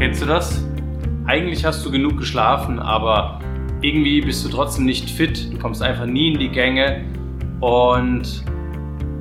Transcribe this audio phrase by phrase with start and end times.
[0.00, 0.64] Kennst du das?
[1.26, 3.38] Eigentlich hast du genug geschlafen, aber
[3.82, 5.52] irgendwie bist du trotzdem nicht fit.
[5.52, 7.04] Du kommst einfach nie in die Gänge
[7.60, 8.42] und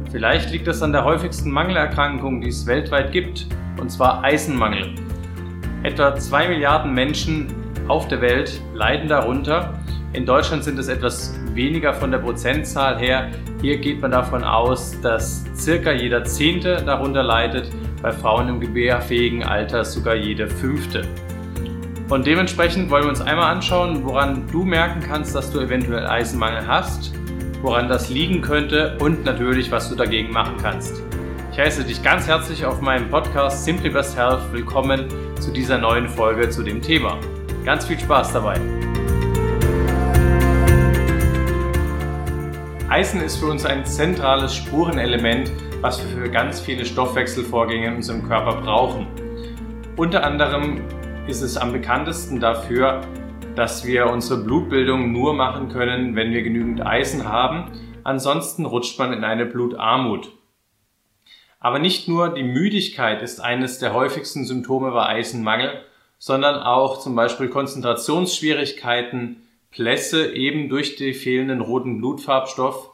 [0.09, 3.45] vielleicht liegt das an der häufigsten Mangelerkrankung, die es weltweit gibt,
[3.77, 4.95] und zwar Eisenmangel.
[5.83, 7.47] Etwa 2 Milliarden Menschen
[7.89, 9.73] auf der Welt leiden darunter.
[10.13, 13.27] In Deutschland sind es etwas weniger von der Prozentzahl her.
[13.61, 17.69] Hier geht man davon aus, dass circa jeder Zehnte darunter leidet
[18.01, 21.07] bei Frauen im gebärfähigen Alter sogar jede fünfte.
[22.09, 26.65] Und dementsprechend wollen wir uns einmal anschauen, woran du merken kannst, dass du eventuell Eisenmangel
[26.65, 27.13] hast,
[27.61, 31.03] woran das liegen könnte und natürlich, was du dagegen machen kannst.
[31.51, 35.07] Ich heiße dich ganz herzlich auf meinem Podcast Simply Best Health willkommen
[35.39, 37.17] zu dieser neuen Folge zu dem Thema.
[37.65, 38.59] Ganz viel Spaß dabei!
[42.87, 48.27] Eisen ist für uns ein zentrales Spurenelement was wir für ganz viele Stoffwechselvorgänge in unserem
[48.27, 49.07] Körper brauchen.
[49.95, 50.81] Unter anderem
[51.27, 53.01] ist es am bekanntesten dafür,
[53.55, 57.71] dass wir unsere Blutbildung nur machen können, wenn wir genügend Eisen haben.
[58.03, 60.31] Ansonsten rutscht man in eine Blutarmut.
[61.61, 65.81] Aber nicht nur die Müdigkeit ist eines der häufigsten Symptome bei Eisenmangel,
[66.17, 72.91] sondern auch zum Beispiel Konzentrationsschwierigkeiten, Plässe eben durch den fehlenden roten Blutfarbstoff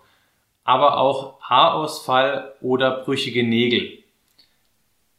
[0.65, 3.99] aber auch Haarausfall oder brüchige Nägel.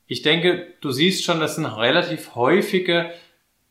[0.07, 3.13] Ich denke, du siehst schon, das sind relativ häufige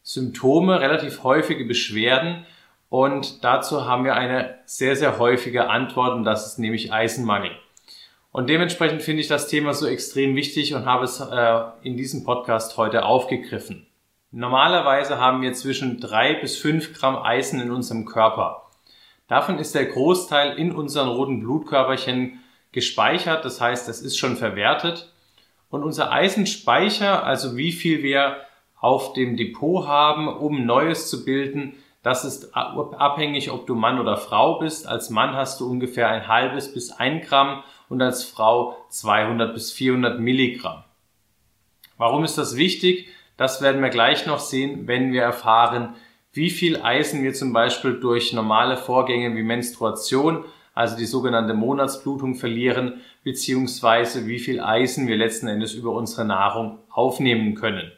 [0.03, 2.45] Symptome, relativ häufige Beschwerden
[2.89, 7.51] und dazu haben wir eine sehr, sehr häufige Antwort und das ist nämlich Eisenmangel.
[8.31, 12.23] Und dementsprechend finde ich das Thema so extrem wichtig und habe es äh, in diesem
[12.23, 13.87] Podcast heute aufgegriffen.
[14.31, 18.69] Normalerweise haben wir zwischen drei bis fünf Gramm Eisen in unserem Körper.
[19.27, 22.41] Davon ist der Großteil in unseren roten Blutkörperchen
[22.75, 25.11] gespeichert, das heißt, es ist schon verwertet.
[25.69, 28.37] Und unser Eisenspeicher, also wie viel wir
[28.79, 31.73] auf dem Depot haben, um Neues zu bilden,
[32.03, 34.85] das ist abhängig, ob du Mann oder Frau bist.
[34.85, 39.71] Als Mann hast du ungefähr ein halbes bis ein Gramm und als Frau 200 bis
[39.71, 40.83] 400 Milligramm.
[41.97, 43.07] Warum ist das wichtig?
[43.37, 45.95] Das werden wir gleich noch sehen, wenn wir erfahren,
[46.31, 52.35] wie viel Eisen wir zum Beispiel durch normale Vorgänge wie Menstruation, also die sogenannte Monatsblutung
[52.35, 57.91] verlieren, beziehungsweise wie viel Eisen wir letzten Endes über unsere Nahrung aufnehmen können.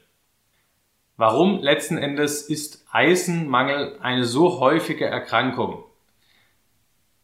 [1.17, 5.83] Warum letzten Endes ist Eisenmangel eine so häufige Erkrankung?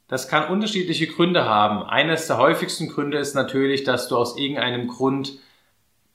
[0.08, 1.84] Das kann unterschiedliche Gründe haben.
[1.84, 5.38] Eines der häufigsten Gründe ist natürlich, dass du aus irgendeinem Grund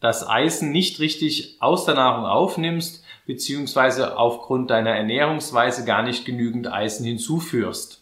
[0.00, 6.72] das Eisen nicht richtig aus der Nahrung aufnimmst, beziehungsweise aufgrund deiner Ernährungsweise gar nicht genügend
[6.72, 7.97] Eisen hinzuführst.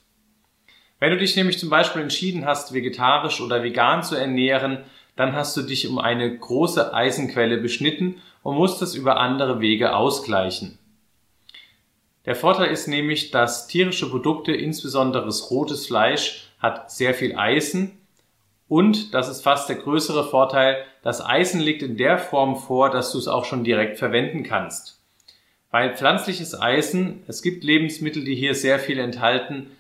[0.98, 4.78] Wenn du dich nämlich zum Beispiel entschieden hast, vegetarisch oder vegan zu ernähren,
[5.14, 9.94] dann hast du dich um eine große Eisenquelle beschnitten und musst es über andere Wege
[9.94, 10.78] ausgleichen.
[12.24, 17.98] Der Vorteil ist nämlich, dass tierische Produkte, insbesondere rotes Fleisch, hat sehr viel Eisen
[18.68, 23.12] und, das ist fast der größere Vorteil, das Eisen liegt in der Form vor, dass
[23.12, 25.00] du es auch schon direkt verwenden kannst.
[25.70, 29.70] Weil pflanzliches Eisen, es gibt Lebensmittel, die hier sehr viel enthalten,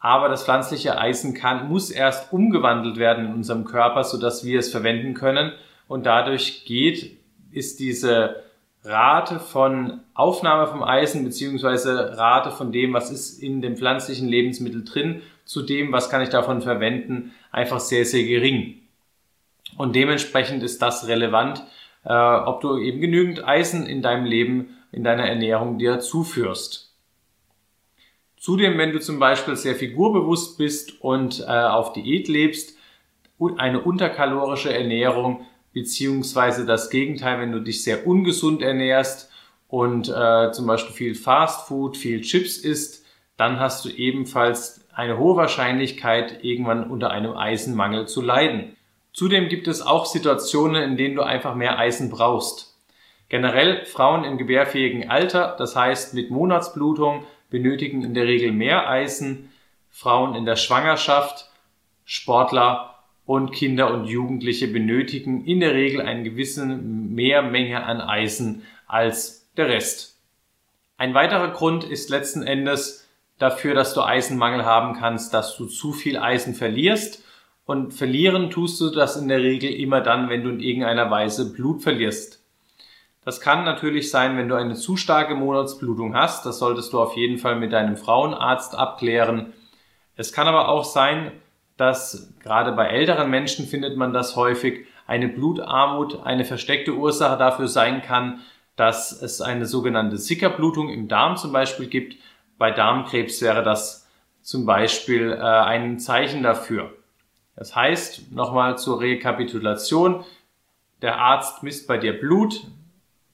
[0.00, 4.70] aber das pflanzliche Eisen kann, muss erst umgewandelt werden in unserem Körper, sodass wir es
[4.70, 5.52] verwenden können.
[5.88, 7.18] Und dadurch geht,
[7.52, 8.42] ist diese
[8.82, 14.84] Rate von Aufnahme vom Eisen beziehungsweise Rate von dem, was ist in dem pflanzlichen Lebensmittel
[14.84, 18.76] drin, zu dem, was kann ich davon verwenden, einfach sehr, sehr gering.
[19.76, 21.62] Und dementsprechend ist das relevant,
[22.04, 26.89] äh, ob du eben genügend Eisen in deinem Leben in deiner Ernährung dir zuführst.
[28.40, 32.74] Zudem, wenn du zum Beispiel sehr figurbewusst bist und äh, auf Diät lebst,
[33.58, 39.30] eine unterkalorische Ernährung beziehungsweise das Gegenteil, wenn du dich sehr ungesund ernährst
[39.68, 43.04] und äh, zum Beispiel viel Fast Food, viel Chips isst,
[43.36, 48.74] dann hast du ebenfalls eine hohe Wahrscheinlichkeit, irgendwann unter einem Eisenmangel zu leiden.
[49.12, 52.74] Zudem gibt es auch Situationen, in denen du einfach mehr Eisen brauchst.
[53.28, 59.50] Generell Frauen im gebärfähigen Alter, das heißt mit Monatsblutung, benötigen in der Regel mehr Eisen.
[59.90, 61.50] Frauen in der Schwangerschaft,
[62.04, 62.94] Sportler
[63.26, 69.48] und Kinder und Jugendliche benötigen in der Regel eine gewisse mehr Menge an Eisen als
[69.56, 70.18] der Rest.
[70.96, 73.08] Ein weiterer Grund ist letzten Endes
[73.38, 77.24] dafür, dass du Eisenmangel haben kannst, dass du zu viel Eisen verlierst.
[77.64, 81.52] Und verlieren tust du das in der Regel immer dann, wenn du in irgendeiner Weise
[81.52, 82.39] Blut verlierst.
[83.24, 86.46] Das kann natürlich sein, wenn du eine zu starke Monatsblutung hast.
[86.46, 89.52] Das solltest du auf jeden Fall mit deinem Frauenarzt abklären.
[90.16, 91.32] Es kann aber auch sein,
[91.76, 97.68] dass gerade bei älteren Menschen findet man das häufig, eine Blutarmut eine versteckte Ursache dafür
[97.68, 98.40] sein kann,
[98.76, 102.16] dass es eine sogenannte Sickerblutung im Darm zum Beispiel gibt.
[102.58, 104.08] Bei Darmkrebs wäre das
[104.40, 106.92] zum Beispiel äh, ein Zeichen dafür.
[107.56, 110.24] Das heißt, nochmal zur Rekapitulation,
[111.02, 112.66] der Arzt misst bei dir Blut,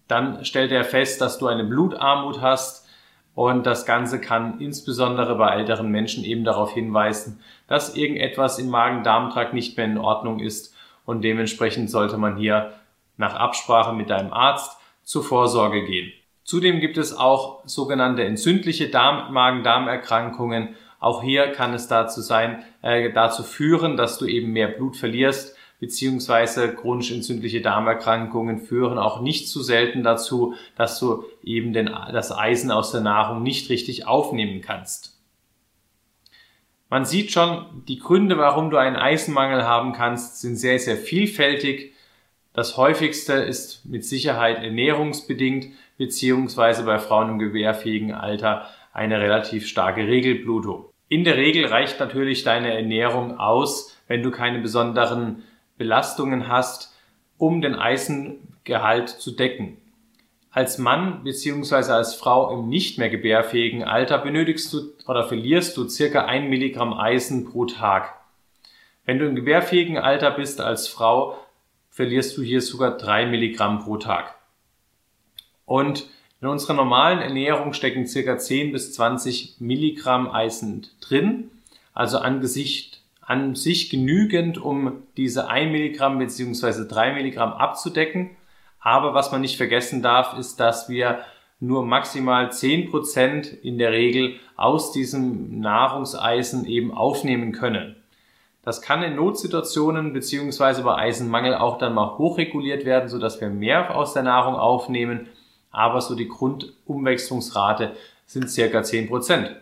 [0.08, 2.86] dann stellt er fest, dass du eine Blutarmut hast
[3.34, 9.52] und das Ganze kann insbesondere bei älteren Menschen eben darauf hinweisen, dass irgendetwas im Magen-Darm-Trakt
[9.52, 10.74] nicht mehr in Ordnung ist
[11.04, 12.72] und dementsprechend sollte man hier
[13.16, 16.12] nach Absprache mit deinem Arzt zur Vorsorge gehen.
[16.44, 20.76] Zudem gibt es auch sogenannte entzündliche Magen-Darm-Erkrankungen.
[21.00, 25.55] Auch hier kann es dazu sein, äh, dazu führen, dass du eben mehr Blut verlierst
[25.80, 32.32] beziehungsweise chronisch entzündliche Darmerkrankungen führen auch nicht zu selten dazu, dass du eben den, das
[32.32, 35.16] Eisen aus der Nahrung nicht richtig aufnehmen kannst.
[36.88, 41.94] Man sieht schon, die Gründe, warum du einen Eisenmangel haben kannst, sind sehr, sehr vielfältig.
[42.52, 45.68] Das häufigste ist mit Sicherheit ernährungsbedingt,
[45.98, 50.86] beziehungsweise bei Frauen im gebärfähigen Alter eine relativ starke Regelblutung.
[51.08, 55.42] In der Regel reicht natürlich deine Ernährung aus, wenn du keine besonderen
[55.78, 56.94] Belastungen hast,
[57.38, 59.76] um den Eisengehalt zu decken.
[60.50, 61.92] Als Mann bzw.
[61.92, 66.94] als Frau im nicht mehr gebärfähigen Alter benötigst du oder verlierst du circa ein Milligramm
[66.94, 68.14] Eisen pro Tag.
[69.04, 71.36] Wenn du im gebärfähigen Alter bist als Frau,
[71.90, 74.34] verlierst du hier sogar drei Milligramm pro Tag.
[75.66, 76.08] Und
[76.40, 81.50] in unserer normalen Ernährung stecken circa 10 bis 20 Milligramm Eisen drin.
[81.92, 82.95] Also angesichts
[83.26, 88.30] an sich genügend, um diese 1 Milligramm beziehungsweise 3 Milligramm abzudecken.
[88.80, 91.18] Aber was man nicht vergessen darf, ist, dass wir
[91.58, 97.96] nur maximal 10 Prozent in der Regel aus diesem Nahrungseisen eben aufnehmen können.
[98.62, 103.96] Das kann in Notsituationen beziehungsweise bei Eisenmangel auch dann mal hochreguliert werden, sodass wir mehr
[103.96, 105.28] aus der Nahrung aufnehmen.
[105.70, 107.92] Aber so die Grundumwechslungsrate
[108.26, 109.56] sind circa 10 Prozent.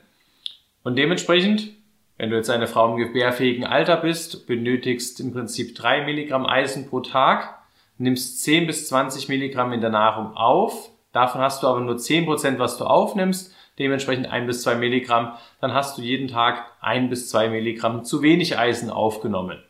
[0.82, 1.70] Und dementsprechend
[2.16, 6.88] wenn du jetzt eine Frau im gebärfähigen Alter bist, benötigst im Prinzip drei Milligramm Eisen
[6.88, 7.58] pro Tag,
[7.98, 12.26] nimmst 10 bis 20 Milligramm in der Nahrung auf, davon hast du aber nur 10
[12.26, 17.10] Prozent, was du aufnimmst, dementsprechend ein bis zwei Milligramm, dann hast du jeden Tag ein
[17.10, 19.62] bis zwei Milligramm zu wenig Eisen aufgenommen.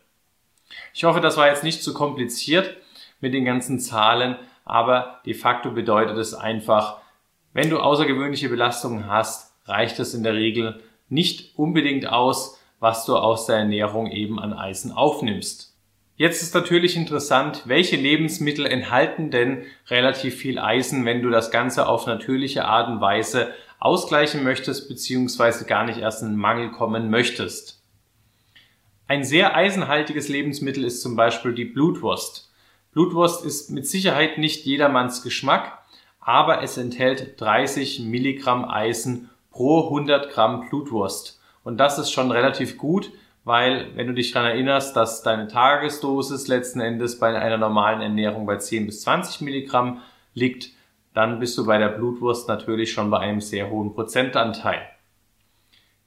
[0.93, 2.77] Ich hoffe, das war jetzt nicht zu kompliziert
[3.21, 6.97] mit den ganzen Zahlen, aber de facto bedeutet es einfach,
[7.53, 13.15] wenn du außergewöhnliche Belastungen hast, reicht es in der Regel nicht unbedingt aus, was du
[13.15, 15.75] aus der Ernährung eben an Eisen aufnimmst.
[16.17, 21.87] Jetzt ist natürlich interessant, welche Lebensmittel enthalten denn relativ viel Eisen, wenn du das Ganze
[21.87, 27.81] auf natürliche Art und Weise ausgleichen möchtest, beziehungsweise gar nicht erst in Mangel kommen möchtest.
[29.07, 32.51] Ein sehr eisenhaltiges Lebensmittel ist zum Beispiel die Blutwurst.
[32.93, 35.79] Blutwurst ist mit Sicherheit nicht jedermanns Geschmack,
[36.21, 41.39] aber es enthält 30 Milligramm Eisen pro 100 Gramm Blutwurst.
[41.63, 43.11] Und das ist schon relativ gut,
[43.45, 48.45] weil wenn du dich daran erinnerst, dass deine Tagesdosis letzten Endes bei einer normalen Ernährung
[48.45, 50.01] bei 10 bis 20 Milligramm
[50.33, 50.71] liegt,
[51.13, 54.81] dann bist du bei der Blutwurst natürlich schon bei einem sehr hohen Prozentanteil.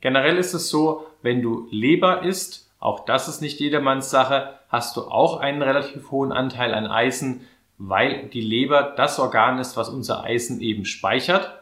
[0.03, 4.97] Generell ist es so, wenn du Leber isst, auch das ist nicht jedermanns Sache, hast
[4.97, 7.47] du auch einen relativ hohen Anteil an Eisen,
[7.79, 11.58] weil die Leber das Organ ist, was unser Eisen eben speichert.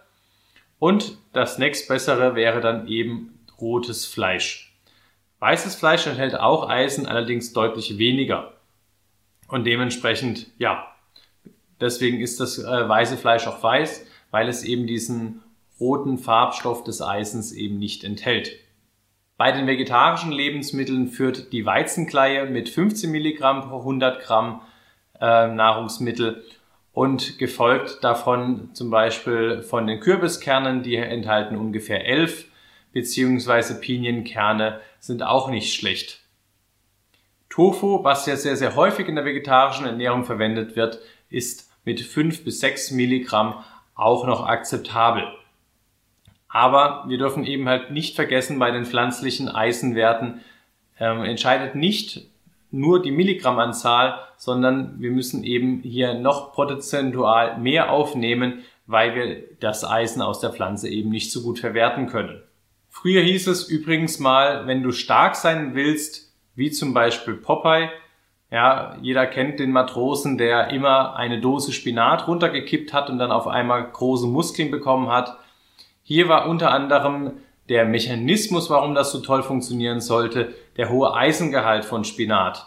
[0.79, 4.75] Und das nächstbessere wäre dann eben rotes Fleisch.
[5.39, 8.55] Weißes Fleisch enthält auch Eisen, allerdings deutlich weniger.
[9.49, 10.87] Und dementsprechend, ja,
[11.81, 15.43] deswegen ist das äh, weiße Fleisch auch weiß, weil es eben diesen
[15.79, 18.53] roten Farbstoff des Eisens eben nicht enthält.
[19.37, 24.63] Bei den vegetarischen Lebensmitteln führt die Weizenkleie mit 15 Milligramm pro 100 Gramm
[25.21, 26.43] äh, Nahrungsmittel
[26.97, 32.47] und gefolgt davon zum Beispiel von den Kürbiskernen, die enthalten ungefähr 11,
[32.95, 36.23] beziehungsweise Pinienkerne sind auch nicht schlecht.
[37.51, 42.45] Tofu, was ja sehr, sehr häufig in der vegetarischen Ernährung verwendet wird, ist mit 5
[42.45, 43.63] bis 6 Milligramm
[43.95, 45.25] auch noch akzeptabel.
[46.49, 50.41] Aber wir dürfen eben halt nicht vergessen, bei den pflanzlichen Eisenwerten
[50.99, 52.27] ähm, entscheidet nicht
[52.77, 59.85] nur die Milligrammanzahl, sondern wir müssen eben hier noch prozentual mehr aufnehmen, weil wir das
[59.85, 62.41] Eisen aus der Pflanze eben nicht so gut verwerten können.
[62.89, 67.91] Früher hieß es übrigens mal, wenn du stark sein willst, wie zum Beispiel Popeye,
[68.51, 73.49] ja, jeder kennt den Matrosen, der immer eine Dose Spinat runtergekippt hat und dann auf
[73.49, 75.37] einmal große Muskeln bekommen hat.
[76.03, 77.33] Hier war unter anderem
[77.69, 82.67] der Mechanismus, warum das so toll funktionieren sollte, der hohe Eisengehalt von Spinat.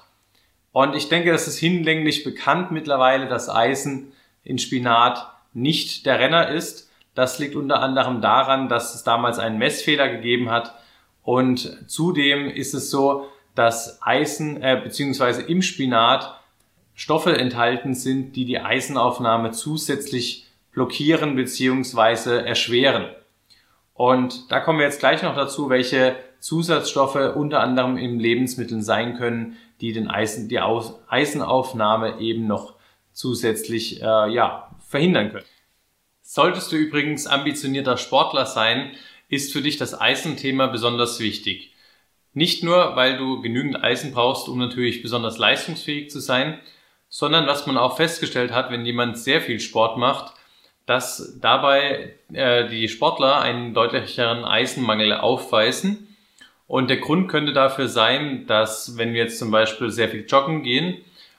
[0.72, 4.12] Und ich denke, das ist hinlänglich bekannt mittlerweile, dass Eisen
[4.44, 6.90] in Spinat nicht der Renner ist.
[7.16, 10.74] Das liegt unter anderem daran, dass es damals einen Messfehler gegeben hat
[11.24, 15.44] und zudem ist es so, dass Eisen äh, bzw.
[15.52, 16.40] im Spinat
[16.96, 22.46] Stoffe enthalten sind, die die Eisenaufnahme zusätzlich blockieren bzw.
[22.46, 23.10] erschweren.
[24.00, 29.18] Und da kommen wir jetzt gleich noch dazu, welche Zusatzstoffe unter anderem in Lebensmitteln sein
[29.18, 32.76] können, die den Eisen, die Eisenaufnahme eben noch
[33.12, 35.46] zusätzlich äh, ja, verhindern können.
[36.22, 38.92] Solltest du übrigens ambitionierter Sportler sein,
[39.28, 41.74] ist für dich das Eisenthema besonders wichtig.
[42.32, 46.62] Nicht nur, weil du genügend Eisen brauchst, um natürlich besonders leistungsfähig zu sein,
[47.10, 50.39] sondern was man auch festgestellt hat, wenn jemand sehr viel Sport macht,
[50.90, 56.18] dass dabei äh, die Sportler einen deutlicheren Eisenmangel aufweisen
[56.66, 60.64] und der Grund könnte dafür sein, dass wenn wir jetzt zum Beispiel sehr viel joggen
[60.64, 60.98] gehen,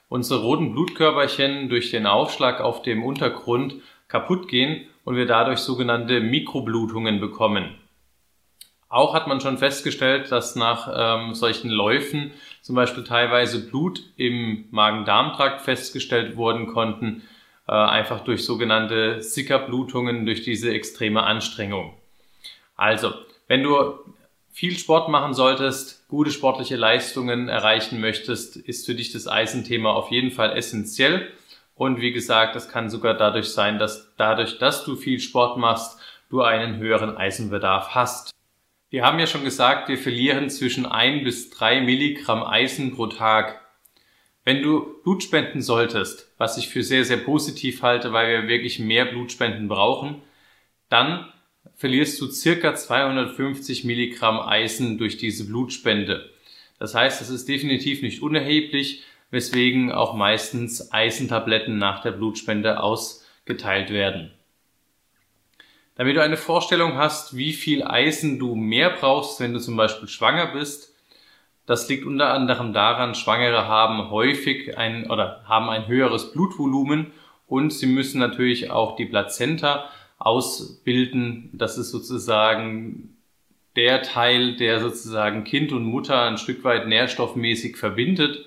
[0.09, 3.75] unsere roten Blutkörperchen durch den Aufschlag auf dem Untergrund
[4.07, 7.75] kaputt gehen und wir dadurch sogenannte Mikroblutungen bekommen.
[8.89, 12.31] Auch hat man schon festgestellt, dass nach ähm, solchen Läufen
[12.63, 17.25] zum Beispiel teilweise Blut im Magen-Darm-Trakt festgestellt worden konnten,
[17.71, 21.95] äh, einfach durch sogenannte Sickerblutungen durch diese extreme Anstrengung.
[22.75, 23.13] Also,
[23.47, 23.95] wenn du
[24.51, 30.11] viel Sport machen solltest, gute sportliche Leistungen erreichen möchtest, ist für dich das Eisenthema auf
[30.11, 31.31] jeden Fall essentiell.
[31.77, 36.01] Und wie gesagt, das kann sogar dadurch sein, dass dadurch, dass du viel Sport machst,
[36.29, 38.33] du einen höheren Eisenbedarf hast.
[38.89, 43.61] Wir haben ja schon gesagt, wir verlieren zwischen ein bis drei Milligramm Eisen pro Tag.
[44.51, 48.81] Wenn du Blut spenden solltest, was ich für sehr, sehr positiv halte, weil wir wirklich
[48.81, 50.23] mehr Blutspenden brauchen,
[50.89, 51.33] dann
[51.77, 56.31] verlierst du circa 250 Milligramm Eisen durch diese Blutspende.
[56.81, 63.91] Das heißt, es ist definitiv nicht unerheblich, weswegen auch meistens Eisentabletten nach der Blutspende ausgeteilt
[63.91, 64.33] werden.
[65.95, 70.09] Damit du eine Vorstellung hast, wie viel Eisen du mehr brauchst, wenn du zum Beispiel
[70.09, 70.93] schwanger bist,
[71.71, 77.13] das liegt unter anderem daran, Schwangere haben häufig ein oder haben ein höheres Blutvolumen
[77.47, 81.49] und sie müssen natürlich auch die Plazenta ausbilden.
[81.53, 83.17] Das ist sozusagen
[83.77, 88.45] der Teil, der sozusagen Kind und Mutter ein Stück weit nährstoffmäßig verbindet.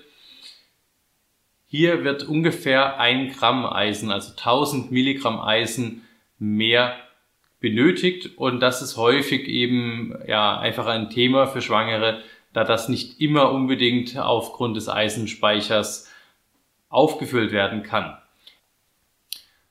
[1.64, 6.02] Hier wird ungefähr ein Gramm Eisen, also 1000 Milligramm Eisen
[6.38, 6.94] mehr
[7.58, 12.22] benötigt und das ist häufig eben ja einfach ein Thema für Schwangere,
[12.54, 16.10] da das nicht immer unbedingt aufgrund des Eisenspeichers
[16.88, 18.16] aufgefüllt werden kann.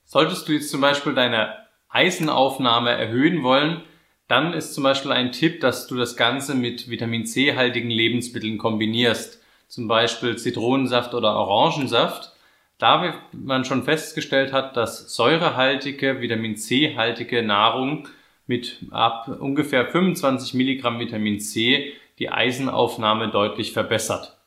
[0.04, 1.58] Solltest du jetzt zum Beispiel deine
[1.90, 3.82] Eisenaufnahme erhöhen wollen,
[4.28, 9.42] dann ist zum Beispiel ein Tipp, dass du das Ganze mit Vitamin C-haltigen Lebensmitteln kombinierst.
[9.68, 12.32] Zum Beispiel Zitronensaft oder Orangensaft.
[12.78, 18.08] Da man schon festgestellt hat, dass säurehaltige, Vitamin C-haltige Nahrung
[18.46, 24.38] mit ab ungefähr 25 Milligramm Vitamin C die Eisenaufnahme deutlich verbessert.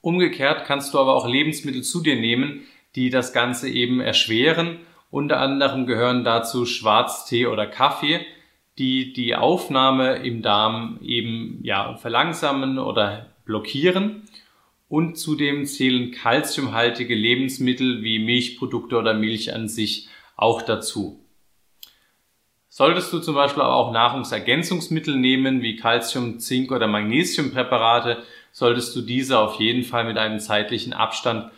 [0.00, 5.40] Umgekehrt kannst du aber auch Lebensmittel zu dir nehmen, die das Ganze eben erschweren unter
[5.40, 8.24] anderem gehören dazu Schwarztee oder Kaffee,
[8.78, 14.22] die die Aufnahme im Darm eben ja verlangsamen oder blockieren.
[14.88, 21.19] Und zudem zählen kalziumhaltige Lebensmittel wie Milchprodukte oder Milch an sich auch dazu.
[22.72, 28.18] Solltest du zum Beispiel auch Nahrungsergänzungsmittel nehmen, wie Calcium, Zink oder Magnesiumpräparate,
[28.52, 31.50] solltest du diese auf jeden Fall mit einem zeitlichen Abstand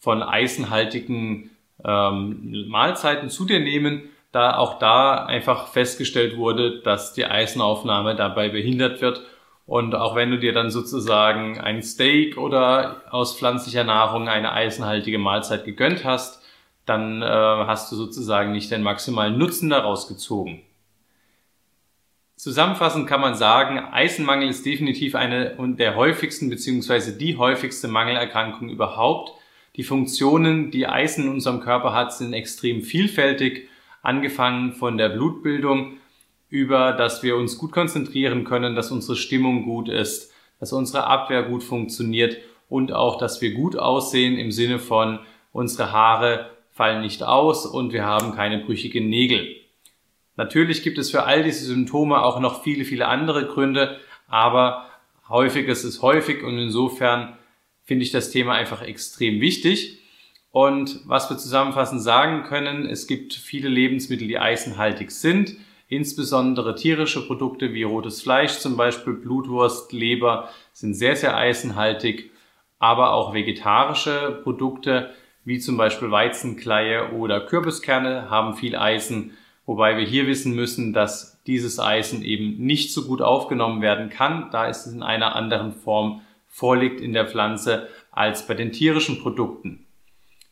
[0.00, 1.50] von eisenhaltigen
[1.84, 8.48] ähm, Mahlzeiten zu dir nehmen, da auch da einfach festgestellt wurde, dass die Eisenaufnahme dabei
[8.48, 9.22] behindert wird.
[9.66, 15.18] Und auch wenn du dir dann sozusagen ein Steak oder aus pflanzlicher Nahrung eine eisenhaltige
[15.18, 16.42] Mahlzeit gegönnt hast,
[16.86, 20.62] dann äh, hast du sozusagen nicht den maximalen Nutzen daraus gezogen.
[22.36, 29.32] Zusammenfassend kann man sagen, Eisenmangel ist definitiv eine der häufigsten beziehungsweise die häufigste Mangelerkrankung überhaupt.
[29.76, 33.68] Die Funktionen, die Eisen in unserem Körper hat, sind extrem vielfältig,
[34.02, 35.96] angefangen von der Blutbildung
[36.48, 41.42] über, dass wir uns gut konzentrieren können, dass unsere Stimmung gut ist, dass unsere Abwehr
[41.42, 42.36] gut funktioniert
[42.68, 45.20] und auch, dass wir gut aussehen im Sinne von
[45.52, 49.56] unsere Haare fallen nicht aus und wir haben keine brüchigen Nägel.
[50.36, 54.84] Natürlich gibt es für all diese Symptome auch noch viele, viele andere Gründe, aber
[55.30, 57.38] häufig ist es häufig und insofern
[57.82, 60.00] finde ich das Thema einfach extrem wichtig.
[60.50, 65.56] Und was wir zusammenfassend sagen können, es gibt viele Lebensmittel, die eisenhaltig sind,
[65.88, 72.32] insbesondere tierische Produkte wie rotes Fleisch, zum Beispiel Blutwurst, Leber, sind sehr, sehr eisenhaltig,
[72.78, 75.14] aber auch vegetarische Produkte
[75.46, 81.40] wie zum Beispiel Weizenkleie oder Kürbiskerne, haben viel Eisen, wobei wir hier wissen müssen, dass
[81.46, 86.20] dieses Eisen eben nicht so gut aufgenommen werden kann, da es in einer anderen Form
[86.48, 89.86] vorliegt in der Pflanze als bei den tierischen Produkten.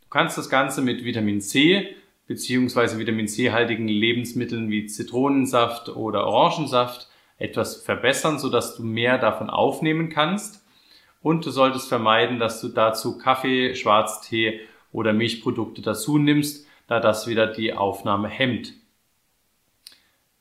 [0.03, 1.97] Du kannst das Ganze mit Vitamin C
[2.29, 10.09] beziehungsweise Vitamin C-haltigen Lebensmitteln wie Zitronensaft oder Orangensaft etwas verbessern, sodass du mehr davon aufnehmen
[10.09, 10.65] kannst.
[11.21, 14.61] Und du solltest vermeiden, dass du dazu Kaffee, Schwarztee
[14.95, 18.73] oder Milchprodukte dazu nimmst, da das wieder die Aufnahme hemmt.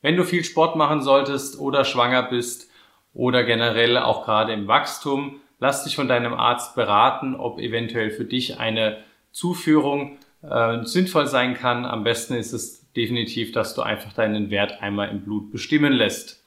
[0.00, 2.70] Wenn du viel Sport machen solltest oder schwanger bist
[3.14, 8.24] oder generell auch gerade im Wachstum, lass dich von deinem Arzt beraten, ob eventuell für
[8.24, 8.98] dich eine
[9.32, 11.84] Zuführung äh, sinnvoll sein kann.
[11.84, 16.44] Am besten ist es definitiv, dass du einfach deinen Wert einmal im Blut bestimmen lässt.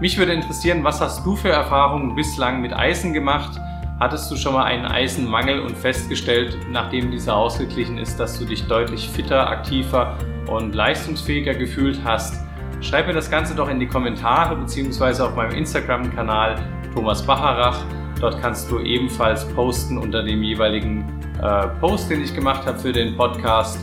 [0.00, 3.60] Mich würde interessieren, was hast du für Erfahrungen bislang mit Eisen gemacht?
[4.02, 8.66] Hattest du schon mal einen Eisenmangel und festgestellt, nachdem dieser ausgeglichen ist, dass du dich
[8.66, 10.18] deutlich fitter, aktiver
[10.48, 12.34] und leistungsfähiger gefühlt hast?
[12.80, 15.22] Schreib mir das Ganze doch in die Kommentare bzw.
[15.22, 16.56] auf meinem Instagram-Kanal
[16.92, 17.84] Thomas Bacharach.
[18.20, 21.04] Dort kannst du ebenfalls posten unter dem jeweiligen
[21.40, 23.78] äh, Post, den ich gemacht habe für den Podcast.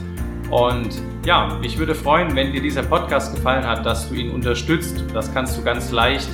[0.52, 5.02] Und ja, ich würde freuen, wenn dir dieser Podcast gefallen hat, dass du ihn unterstützt.
[5.14, 6.28] Das kannst du ganz leicht,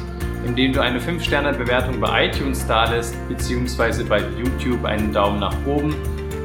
[0.45, 5.95] indem du eine 5-Sterne-Bewertung bei iTunes da lässt, beziehungsweise bei YouTube einen Daumen nach oben.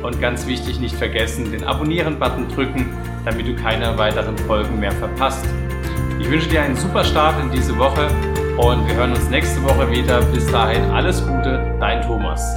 [0.03, 2.87] Und ganz wichtig, nicht vergessen, den Abonnieren-Button drücken,
[3.25, 5.47] damit du keine weiteren Folgen mehr verpasst.
[6.19, 8.09] Ich wünsche dir einen super Start in diese Woche
[8.57, 10.23] und wir hören uns nächste Woche wieder.
[10.23, 12.55] Bis dahin alles Gute, dein Thomas.